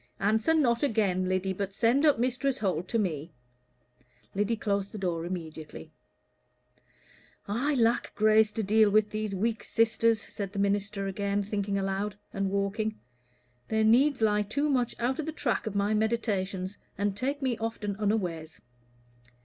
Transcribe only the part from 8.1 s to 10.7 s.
grace to deal with these weak sisters," said the